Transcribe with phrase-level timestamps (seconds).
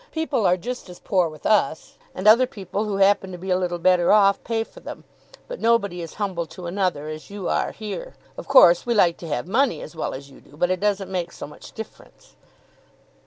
[0.11, 3.55] People are just as poor with us; and other people who happen to be a
[3.55, 5.03] little better off, pay for them.
[5.47, 8.15] But nobody is humble to another, as you are here.
[8.35, 11.11] Of course we like to have money as well as you do, but it doesn't
[11.11, 12.33] make so much difference."